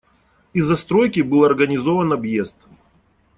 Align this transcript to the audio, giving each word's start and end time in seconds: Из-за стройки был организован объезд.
Из-за 0.53 0.77
стройки 0.77 1.19
был 1.21 1.45
организован 1.45 2.11
объезд. 2.11 2.57